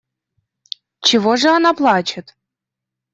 Чего 1.01 1.35
же 1.35 1.49
она 1.51 1.75
плачет? 1.75 2.35